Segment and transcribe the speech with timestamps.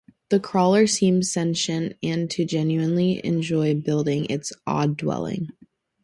[0.29, 5.49] The crawler seems sentient and to genuinely enjoy building its odd dwelling.